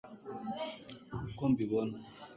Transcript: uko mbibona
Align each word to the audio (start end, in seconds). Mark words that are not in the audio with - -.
uko 1.29 1.43
mbibona 1.51 1.95